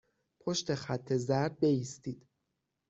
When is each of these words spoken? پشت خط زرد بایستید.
پشت 0.41 0.75
خط 0.75 1.13
زرد 1.15 1.59
بایستید. 1.59 2.27